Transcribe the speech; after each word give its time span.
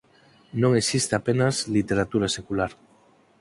Non 0.61 0.71
existe 0.81 1.13
apenas 1.15 1.55
literatura 1.75 2.27
secular. 2.37 2.71